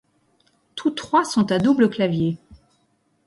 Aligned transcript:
Tous 0.73 0.89
trois 0.89 1.23
sont 1.23 1.51
à 1.51 1.59
double 1.59 1.87
clavier. 1.87 2.39